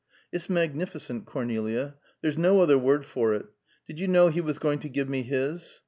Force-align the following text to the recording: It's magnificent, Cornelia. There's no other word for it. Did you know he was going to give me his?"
It's 0.31 0.49
magnificent, 0.49 1.27
Cornelia. 1.27 1.93
There's 2.23 2.35
no 2.35 2.59
other 2.61 2.75
word 2.75 3.05
for 3.05 3.35
it. 3.35 3.45
Did 3.85 3.99
you 3.99 4.07
know 4.07 4.29
he 4.29 4.41
was 4.41 4.57
going 4.57 4.79
to 4.79 4.89
give 4.89 5.07
me 5.07 5.21
his?" 5.21 5.79